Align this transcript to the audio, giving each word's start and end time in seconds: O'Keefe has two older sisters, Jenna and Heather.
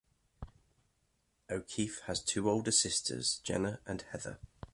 O'Keefe 1.47 1.99
has 2.07 2.23
two 2.23 2.49
older 2.49 2.71
sisters, 2.71 3.39
Jenna 3.43 3.81
and 3.85 4.01
Heather. 4.01 4.39